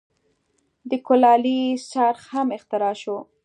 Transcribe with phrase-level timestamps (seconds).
[0.89, 3.17] د کولالۍ څرخ هم اختراع شو.